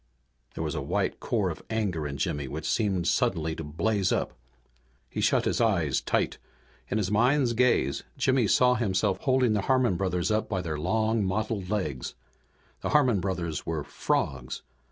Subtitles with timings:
[0.55, 4.33] There was a white core of anger in Jimmy which seemed suddenly to blaze up.
[5.07, 6.39] He shut his eyes tight.
[6.89, 11.23] In his mind's gaze Jimmy saw himself holding the Harmon brothers up by their long,
[11.23, 12.15] mottled legs.
[12.81, 14.63] The Harmon brothers were frogs.